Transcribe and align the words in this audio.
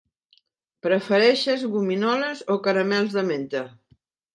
Prefereixes 0.85 1.67
gominoles 1.75 2.45
o 2.57 2.61
caramels 2.67 3.19
de 3.21 3.31
menta? 3.33 3.69